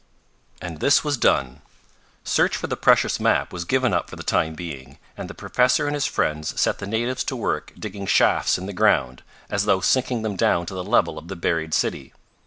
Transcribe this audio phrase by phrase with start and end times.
[0.59, 1.61] And this was done.
[2.23, 5.85] Search for the precious map was given up for the time being, and the professor
[5.85, 9.79] and his friends set the natives to work digging shafts in the ground, as though
[9.79, 12.13] sinking them down to the level of the buried city.